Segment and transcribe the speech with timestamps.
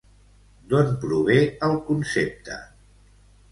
[0.71, 1.37] D'on prové
[1.69, 2.59] el concepte?